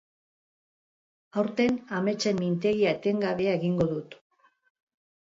Aurten 1.41 1.77
ametsen 1.97 2.39
mintegi 2.45 2.87
etengabea 2.93 3.53
egingo 3.59 3.89
dut. 3.93 4.17